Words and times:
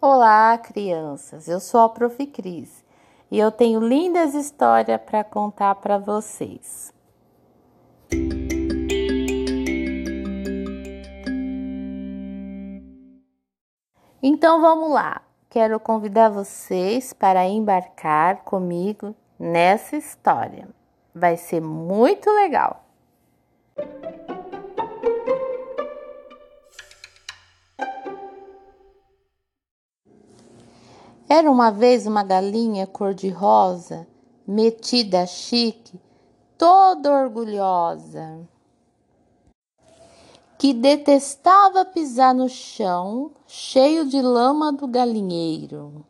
Olá, 0.00 0.56
crianças. 0.58 1.48
Eu 1.48 1.58
sou 1.58 1.80
a 1.80 1.88
Prof. 1.88 2.24
Cris 2.28 2.84
e 3.32 3.36
eu 3.36 3.50
tenho 3.50 3.80
lindas 3.80 4.32
histórias 4.32 5.00
para 5.00 5.24
contar 5.24 5.74
para 5.74 5.98
vocês. 5.98 6.94
Então 14.22 14.60
vamos 14.60 14.92
lá. 14.92 15.20
Quero 15.50 15.80
convidar 15.80 16.28
vocês 16.28 17.12
para 17.12 17.48
embarcar 17.48 18.44
comigo 18.44 19.16
nessa 19.36 19.96
história. 19.96 20.68
Vai 21.12 21.36
ser 21.36 21.60
muito 21.60 22.30
legal. 22.30 22.87
Era 31.28 31.50
uma 31.50 31.70
vez 31.70 32.06
uma 32.06 32.22
galinha 32.22 32.86
cor-de-rosa, 32.86 34.08
metida 34.46 35.26
chique, 35.26 36.00
toda 36.56 37.12
orgulhosa, 37.12 38.48
que 40.58 40.72
detestava 40.72 41.84
pisar 41.84 42.34
no 42.34 42.48
chão 42.48 43.30
cheio 43.46 44.06
de 44.06 44.22
lama 44.22 44.72
do 44.72 44.88
galinheiro. 44.88 46.02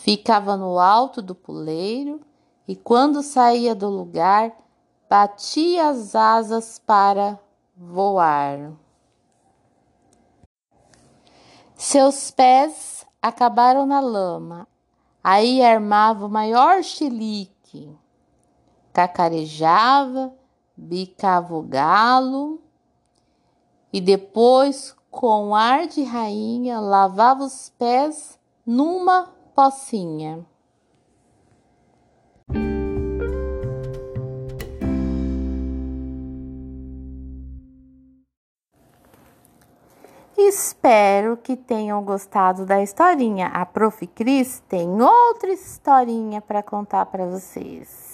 Ficava 0.00 0.56
no 0.56 0.78
alto 0.78 1.20
do 1.20 1.34
puleiro 1.34 2.22
e, 2.66 2.74
quando 2.74 3.22
saía 3.22 3.74
do 3.74 3.88
lugar, 3.90 4.50
batia 5.10 5.90
as 5.90 6.16
asas 6.16 6.78
para 6.78 7.38
voar. 7.76 8.72
Seus 11.76 12.30
pés 12.30 12.91
acabaram 13.22 13.86
na 13.86 14.00
lama. 14.00 14.66
Aí 15.22 15.62
armava 15.62 16.26
o 16.26 16.28
maior 16.28 16.82
chilique, 16.82 17.96
cacarejava, 18.92 20.34
bicava 20.76 21.54
o 21.56 21.62
galo 21.62 22.60
e 23.92 24.00
depois, 24.00 24.96
com 25.10 25.54
ar 25.54 25.86
de 25.86 26.02
rainha, 26.02 26.80
lavava 26.80 27.44
os 27.44 27.68
pés 27.78 28.38
numa 28.66 29.28
pocinha. 29.54 30.44
Espero 40.36 41.36
que 41.36 41.56
tenham 41.56 42.02
gostado 42.02 42.64
da 42.64 42.82
historinha. 42.82 43.48
A 43.48 43.66
Prof. 43.66 44.06
Cris 44.06 44.62
tem 44.68 44.88
outra 45.00 45.52
historinha 45.52 46.40
para 46.40 46.62
contar 46.62 47.06
para 47.06 47.26
vocês. 47.26 48.11